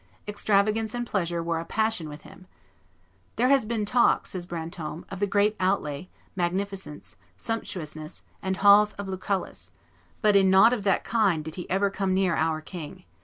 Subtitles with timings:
[0.27, 2.47] Extravagance and pleasure were a passion with him.
[3.35, 9.07] "There has been talk," says Brantome, "of the great outlay, magnificence, sumptuousness and halls of
[9.07, 9.69] Lucullus;
[10.23, 13.03] but in nought of that kind did he ever come near our king